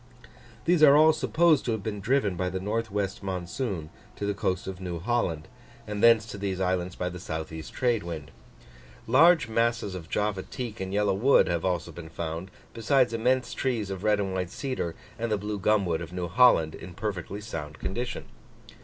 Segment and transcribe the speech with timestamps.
[0.65, 2.65] These are all supposed to have been driven by the N.
[2.65, 3.07] W.
[3.21, 5.47] monsoon to the coast of New Holland,
[5.85, 7.51] and thence to these islands by the S.
[7.51, 7.61] E.
[7.61, 8.31] trade wind.
[9.05, 13.91] Large masses of Java teak and Yellow wood have also been found, besides immense trees
[13.91, 17.39] of red and white cedar, and the blue gumwood of New Holland, in a perfectly
[17.39, 18.25] sound condition.